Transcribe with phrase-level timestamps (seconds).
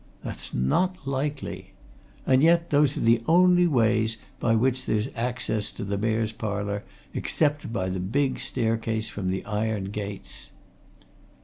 [0.23, 1.73] That's not likely!
[2.25, 6.83] And yet, those are the only ways by which there's access to the Mayor's Parlour
[7.13, 10.49] except by the big staircase from the iron gates."